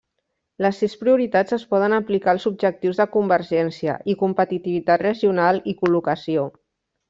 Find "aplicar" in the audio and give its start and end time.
1.97-2.33